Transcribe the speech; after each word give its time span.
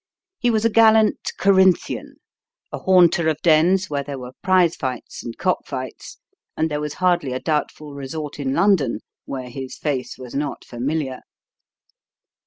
He 0.39 0.49
was 0.49 0.65
a 0.65 0.69
gallant 0.71 1.31
"Corinthian," 1.37 2.15
a 2.71 2.79
haunter 2.79 3.27
of 3.27 3.39
dens 3.43 3.87
where 3.87 4.01
there 4.03 4.17
were 4.17 4.31
prize 4.41 4.75
fights 4.75 5.23
and 5.23 5.37
cock 5.37 5.67
fights, 5.67 6.17
and 6.57 6.71
there 6.71 6.81
was 6.81 6.95
hardly 6.95 7.33
a 7.33 7.39
doubtful 7.39 7.93
resort 7.93 8.39
in 8.39 8.55
London 8.55 9.01
where 9.25 9.51
his 9.51 9.77
face 9.77 10.17
was 10.17 10.33
not 10.33 10.65
familiar. 10.65 11.19